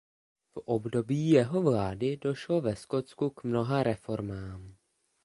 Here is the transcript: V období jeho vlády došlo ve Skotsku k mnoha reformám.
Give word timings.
V 0.53 0.57
období 0.57 1.29
jeho 1.29 1.61
vlády 1.61 2.17
došlo 2.17 2.61
ve 2.61 2.75
Skotsku 2.75 3.29
k 3.29 3.43
mnoha 3.43 3.83
reformám. 3.83 4.75